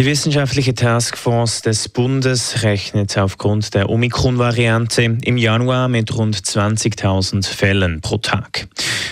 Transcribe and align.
Die 0.00 0.06
wissenschaftliche 0.06 0.74
Taskforce 0.74 1.60
des 1.60 1.90
Bundes 1.90 2.62
rechnet 2.62 3.18
aufgrund 3.18 3.74
der 3.74 3.90
Omikron-Variante 3.90 5.18
im 5.20 5.36
Januar 5.36 5.88
mit 5.88 6.16
rund 6.16 6.38
20.000 6.38 7.46
Fällen 7.46 8.00
pro 8.00 8.16
Tag. 8.16 8.66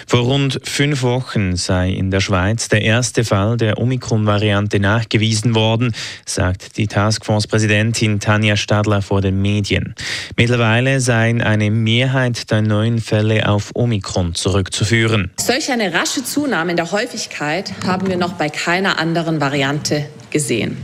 Vor 0.06 0.20
rund 0.20 0.58
fünf 0.64 1.02
Wochen 1.02 1.56
sei 1.56 1.90
in 1.90 2.10
der 2.10 2.20
Schweiz 2.20 2.70
der 2.70 2.80
erste 2.80 3.22
Fall 3.22 3.58
der 3.58 3.76
Omikron-Variante 3.76 4.80
nachgewiesen 4.80 5.54
worden, 5.54 5.92
sagt 6.24 6.78
die 6.78 6.86
Taskforce-Präsidentin 6.86 8.18
Tanja 8.18 8.56
Stadler 8.56 9.02
vor 9.02 9.20
den 9.20 9.42
Medien. 9.42 9.94
Mittlerweile 10.38 11.00
seien 11.00 11.42
eine 11.42 11.70
Mehrheit 11.70 12.50
der 12.50 12.62
neuen 12.62 12.98
Fälle 12.98 13.46
auf 13.46 13.72
Omikron 13.74 14.34
zurückzuführen. 14.34 15.32
Solch 15.36 15.70
eine 15.70 15.92
rasche 15.92 16.24
Zunahme 16.24 16.70
in 16.70 16.78
der 16.78 16.90
Häufigkeit 16.90 17.74
haben 17.86 18.08
wir 18.08 18.16
noch 18.16 18.32
bei 18.32 18.48
keiner 18.48 18.98
anderen 18.98 19.38
Variante 19.38 20.06
gesehen. 20.30 20.76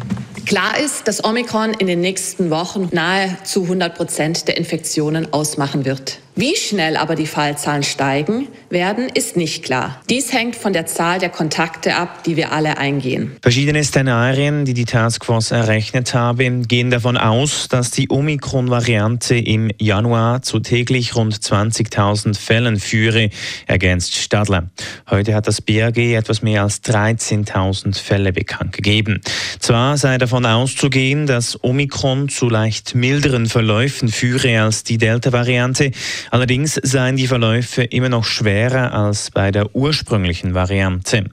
Klar 0.46 0.78
ist, 0.78 1.08
dass 1.08 1.24
Omikron 1.24 1.72
in 1.72 1.86
den 1.86 2.00
nächsten 2.00 2.50
Wochen 2.50 2.88
nahezu 2.92 3.62
100 3.62 3.94
Prozent 3.94 4.48
der 4.48 4.56
Infektionen 4.56 5.32
ausmachen 5.32 5.84
wird. 5.84 6.18
Wie 6.36 6.56
schnell 6.56 6.96
aber 6.96 7.14
die 7.14 7.28
Fallzahlen 7.28 7.84
steigen 7.84 8.48
werden, 8.68 9.08
ist 9.08 9.36
nicht 9.36 9.62
klar. 9.62 10.02
Dies 10.10 10.32
hängt 10.32 10.56
von 10.56 10.72
der 10.72 10.84
Zahl 10.84 11.20
der 11.20 11.28
Kontakte 11.28 11.94
ab, 11.94 12.24
die 12.24 12.34
wir 12.34 12.50
alle 12.50 12.76
eingehen. 12.76 13.36
Verschiedene 13.40 13.84
Szenarien, 13.84 14.64
die 14.64 14.74
die 14.74 14.84
Taskforce 14.84 15.52
errechnet 15.52 16.12
habe, 16.12 16.50
gehen 16.66 16.90
davon 16.90 17.16
aus, 17.16 17.68
dass 17.68 17.92
die 17.92 18.10
Omikron-Variante 18.10 19.36
im 19.36 19.70
Januar 19.78 20.42
zu 20.42 20.58
täglich 20.58 21.14
rund 21.14 21.36
20.000 21.36 22.36
Fällen 22.36 22.80
führe, 22.80 23.30
ergänzt 23.68 24.16
Stadler. 24.16 24.70
Heute 25.08 25.36
hat 25.36 25.46
das 25.46 25.60
BAG 25.60 25.98
etwas 25.98 26.42
mehr 26.42 26.62
als 26.62 26.82
13.000 26.82 27.96
Fälle 27.96 28.32
bekannt 28.32 28.72
gegeben. 28.72 29.20
Zwar 29.60 29.96
sei 29.98 30.18
davon 30.18 30.46
auszugehen, 30.46 31.28
dass 31.28 31.62
Omikron 31.62 32.28
zu 32.28 32.48
leicht 32.48 32.96
milderen 32.96 33.46
Verläufen 33.46 34.08
führe 34.08 34.60
als 34.60 34.82
die 34.82 34.98
Delta-Variante, 34.98 35.92
Allerdings 36.30 36.74
seien 36.82 37.16
die 37.16 37.26
Verläufe 37.26 37.82
immer 37.82 38.08
noch 38.08 38.24
schwerer 38.24 38.92
als 38.92 39.30
bei 39.30 39.50
der 39.50 39.74
ursprünglichen 39.74 40.54
Variante. 40.54 41.30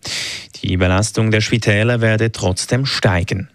Die 0.61 0.77
Belastung 0.77 1.31
der 1.31 1.41
Spitäler 1.41 2.01
werde 2.01 2.31
trotzdem 2.31 2.85
steigen. 2.85 3.49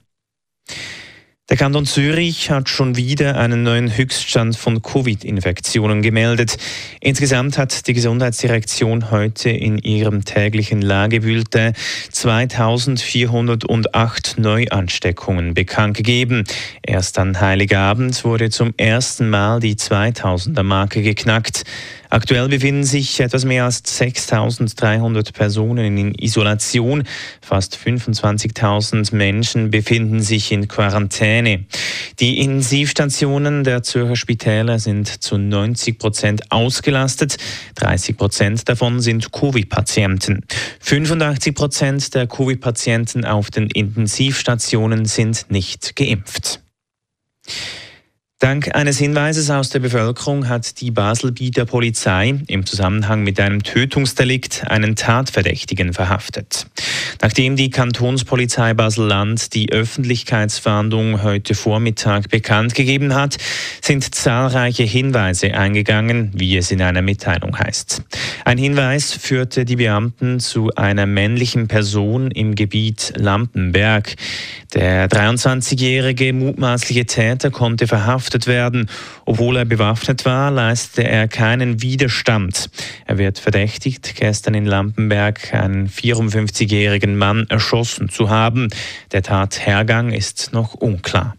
Der 1.49 1.57
Kanton 1.57 1.87
Zürich 1.87 2.51
hat 2.51 2.69
schon 2.69 2.97
wieder 2.97 3.39
einen 3.39 3.63
neuen 3.63 3.97
Höchststand 3.97 4.57
von 4.57 4.83
Covid-Infektionen 4.83 6.03
gemeldet. 6.03 6.57
Insgesamt 7.01 7.57
hat 7.57 7.87
die 7.87 7.93
Gesundheitsdirektion 7.93 9.13
heute 9.13 9.51
in 9.51 9.79
ihrem 9.79 10.25
täglichen 10.25 10.83
Lagebülletin 10.83 11.75
2408 12.11 14.39
Neuansteckungen 14.39 15.55
bekannt 15.55 15.97
gegeben. 15.97 16.43
Erst 16.83 17.17
an 17.17 17.41
Heiligabend 17.41 18.25
wurde 18.25 18.51
zum 18.51 18.75
ersten 18.77 19.31
Mal 19.31 19.61
die 19.61 19.77
2000er-Marke 19.77 21.03
geknackt. 21.03 21.63
Aktuell 22.11 22.49
befinden 22.49 22.85
sich 22.85 23.21
etwas 23.21 23.45
mehr 23.45 23.65
als 23.65 23.83
6.300 24.01 25.33
Personen 25.33 25.97
in 25.97 26.15
Isolation. 26.15 27.05
Fast 27.41 27.77
25.000 27.77 29.15
Menschen 29.15 29.71
befinden 29.71 30.21
sich 30.21 30.53
in 30.53 30.69
Quarantäne. 30.69 31.65
Die 32.21 32.39
Intensivstationen 32.39 33.65
der 33.65 33.83
Zürcher 33.83 34.17
Spitäler 34.17 34.79
sind 34.79 35.09
zu 35.23 35.39
90 35.39 35.99
Prozent 35.99 36.53
ausgelastet. 36.53 37.37
30 37.77 38.17
Prozent 38.17 38.69
davon 38.69 39.01
sind 39.01 39.33
Covid-Patienten. 39.33 40.45
85 40.81 41.55
Prozent 41.55 42.15
der 42.15 42.27
Covid-Patienten 42.27 43.25
auf 43.25 43.51
den 43.51 43.69
Intensivstationen 43.69 45.05
sind 45.05 45.47
nicht 45.51 45.97
geimpft. 45.97 46.61
Dank 48.47 48.77
eines 48.77 48.99
Hinweises 48.99 49.51
aus 49.51 49.71
der 49.71 49.81
Bevölkerung 49.81 50.49
hat 50.49 50.81
die 50.81 50.93
Baselbieter 50.93 51.65
Polizei 51.65 52.39
im 52.47 52.65
Zusammenhang 52.65 53.25
mit 53.25 53.41
einem 53.41 53.65
Tötungsdelikt 53.65 54.63
einen 54.69 54.95
Tatverdächtigen 54.95 55.93
verhaftet. 55.93 56.69
Nachdem 57.21 57.57
die 57.57 57.71
Kantonspolizei 57.71 58.73
Basel-Land 58.73 59.53
die 59.53 59.73
Öffentlichkeitsfahndung 59.73 61.25
heute 61.25 61.57
Vormittag 61.57 62.31
bekannt 62.31 62.77
gegeben 62.77 63.17
hat, 63.17 63.37
sind 63.83 64.15
zahlreiche 64.15 64.85
Hinweise 64.85 65.55
eingegangen, 65.55 66.31
wie 66.33 66.57
es 66.57 66.71
in 66.71 66.83
einer 66.83 67.03
Mitteilung 67.03 67.59
heißt. 67.59 68.05
Ein 68.45 68.59
Hinweis 68.59 69.13
führte 69.13 69.65
die 69.65 69.77
Beamten 69.77 70.39
zu 70.39 70.71
einer 70.77 71.07
männlichen 71.07 71.67
Person 71.67 72.31
im 72.31 72.55
Gebiet 72.55 73.13
Lampenberg. 73.17 74.15
Der 74.73 75.09
23-jährige 75.09 76.33
mutmaßliche 76.33 77.07
Täter 77.07 77.51
konnte 77.51 77.89
verhaftet 77.89 78.36
werden. 78.47 78.91
Obwohl 79.25 79.57
er 79.57 79.65
bewaffnet 79.65 80.27
war, 80.27 80.51
leistete 80.51 81.09
er 81.09 81.29
keinen 81.29 81.81
Widerstand. 81.81 82.69
Er 83.07 83.17
wird 83.17 83.39
verdächtigt, 83.39 84.17
gestern 84.17 84.53
in 84.53 84.67
Lampenberg 84.67 85.55
einen 85.55 85.89
54-jährigen 85.89 87.17
Mann 87.17 87.47
erschossen 87.49 88.11
zu 88.11 88.29
haben. 88.29 88.69
Der 89.13 89.23
Tathergang 89.23 90.13
ist 90.13 90.53
noch 90.53 90.75
unklar. 90.75 91.37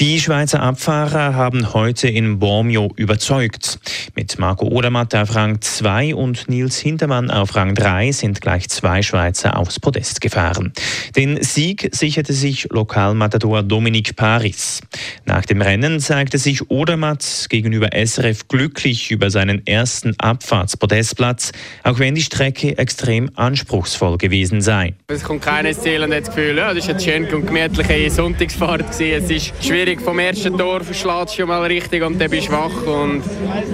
Die 0.00 0.20
Schweizer 0.20 0.62
Abfahrer 0.62 1.34
haben 1.34 1.74
heute 1.74 2.06
in 2.06 2.38
Bormio 2.38 2.92
überzeugt. 2.94 3.80
Mit 4.14 4.38
Marco 4.38 4.66
Odermatt 4.66 5.12
auf 5.16 5.34
Rang 5.34 5.60
2 5.60 6.14
und 6.14 6.48
Nils 6.48 6.78
Hintermann 6.78 7.32
auf 7.32 7.56
Rang 7.56 7.74
3 7.74 8.12
sind 8.12 8.40
gleich 8.40 8.68
zwei 8.68 9.02
Schweizer 9.02 9.58
aufs 9.58 9.80
Podest 9.80 10.20
gefahren. 10.20 10.72
Den 11.16 11.42
Sieg 11.42 11.88
sicherte 11.90 12.32
sich 12.32 12.68
Lokalmatador 12.70 13.64
Dominik 13.64 14.14
Paris. 14.14 14.82
Nach 15.24 15.44
dem 15.44 15.60
Rennen 15.62 15.98
zeigte 15.98 16.38
sich 16.38 16.70
Odermatt 16.70 17.46
gegenüber 17.48 17.88
SRF 17.92 18.46
glücklich 18.46 19.10
über 19.10 19.30
seinen 19.30 19.66
ersten 19.66 20.14
Abfahrtspodestplatz, 20.20 21.50
auch 21.82 21.98
wenn 21.98 22.14
die 22.14 22.22
Strecke 22.22 22.78
extrem 22.78 23.30
anspruchsvoll 23.34 24.16
gewesen 24.16 24.60
sei. 24.60 24.94
Es 25.08 25.24
kommt 25.24 25.42
keines 25.42 25.80
Ziel 25.80 26.04
und 26.04 26.10
das 26.10 26.28
Gefühl, 26.28 26.56
ja, 26.56 26.72
das 26.72 26.84
ist 26.84 26.90
eine 26.90 27.00
schöne 27.00 27.34
und 27.34 27.46
gemütliche 27.46 28.08
Sonntagsfahrt. 28.12 28.84
Es 28.90 29.00
ist 29.00 29.52
schwierig 29.60 29.87
schwierig. 29.88 30.00
Vom 30.02 30.18
ersten 30.18 30.58
Tor 30.58 30.82
verschlägst 30.82 31.34
du 31.34 31.40
schon 31.40 31.48
mal 31.48 31.62
richtig 31.64 32.02
und 32.02 32.20
dann 32.20 32.30
bist 32.30 32.48
du 32.48 32.52
wach. 32.52 32.86
Und 32.86 33.22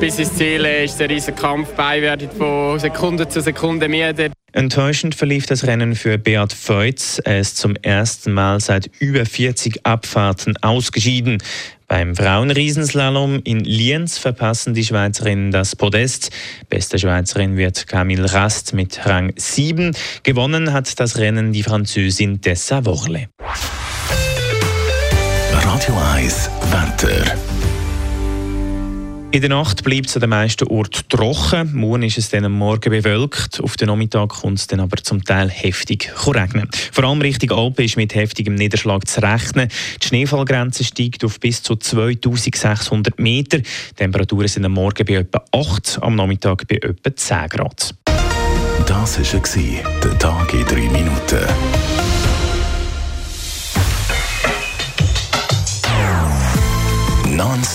bis 0.00 0.18
ins 0.18 0.34
Ziel 0.34 0.64
ist 0.64 1.00
ein 1.00 1.10
riesiger 1.10 1.36
Kampf. 1.36 1.70
Beide 1.76 2.28
von 2.28 2.78
Sekunde 2.78 3.28
zu 3.28 3.40
Sekunde 3.40 3.88
müde. 3.88 4.30
Enttäuschend 4.52 5.16
verlief 5.16 5.46
das 5.46 5.66
Rennen 5.66 5.96
für 5.96 6.16
Beat 6.16 6.52
Feutz. 6.52 7.20
Er 7.24 7.40
ist 7.40 7.56
zum 7.56 7.74
ersten 7.76 8.32
Mal 8.32 8.60
seit 8.60 8.88
über 9.00 9.26
40 9.26 9.84
Abfahrten 9.84 10.56
ausgeschieden. 10.58 11.42
Beim 11.88 12.14
Frauenriesenslalom 12.14 13.40
in 13.44 13.60
Lienz 13.60 14.16
verpassen 14.16 14.74
die 14.74 14.84
Schweizerinnen 14.84 15.50
das 15.50 15.74
Podest. 15.74 16.30
Beste 16.68 16.98
Schweizerin 16.98 17.56
wird 17.56 17.88
Camille 17.88 18.32
Rast 18.32 18.72
mit 18.74 19.04
Rang 19.04 19.32
7. 19.36 19.94
Gewonnen 20.22 20.72
hat 20.72 20.98
das 21.00 21.18
Rennen 21.18 21.52
die 21.52 21.64
Französin 21.64 22.40
Tessa 22.40 22.84
Worle. 22.84 23.28
Radio 25.84 26.00
1 26.14 26.50
Wetter. 26.70 27.36
In 29.32 29.40
der 29.42 29.50
Nacht 29.50 29.84
bleibt 29.84 30.06
es 30.06 30.16
an 30.16 30.20
den 30.22 30.30
meisten 30.30 30.66
Orten 30.68 31.06
trocken. 31.10 31.74
Morgen 31.74 32.04
ist 32.04 32.16
es 32.16 32.30
dann 32.30 32.46
am 32.46 32.52
Morgen 32.52 32.88
bewölkt. 32.88 33.60
Auf 33.60 33.76
den 33.76 33.88
Nachmittag 33.88 34.30
kommt 34.30 34.60
es 34.60 34.66
dann 34.66 34.80
aber 34.80 34.96
zum 34.96 35.22
Teil 35.22 35.50
heftig 35.50 36.10
regnen. 36.26 36.70
Vor 36.90 37.04
allem 37.04 37.20
Richtung 37.20 37.50
Alpen 37.50 37.84
ist 37.84 37.98
mit 37.98 38.14
heftigem 38.14 38.54
Niederschlag 38.54 39.06
zu 39.06 39.20
rechnen. 39.20 39.68
Die 40.02 40.06
Schneefallgrenze 40.06 40.84
steigt 40.84 41.22
auf 41.22 41.38
bis 41.38 41.62
zu 41.62 41.76
2600 41.76 43.18
Meter. 43.18 43.58
Die 43.58 43.94
Temperaturen 43.94 44.48
sind 44.48 44.64
am 44.64 44.72
Morgen 44.72 45.04
bei 45.04 45.16
etwa 45.16 45.44
8, 45.52 45.98
am 46.00 46.16
Nachmittag 46.16 46.66
bei 46.66 46.76
etwa 46.76 47.14
10 47.14 47.48
Grad. 47.50 47.94
Das 48.86 49.18
war 49.18 50.00
der 50.02 50.18
Tag 50.18 50.54
in 50.54 50.64
3 50.64 50.76
Minuten. 50.76 52.13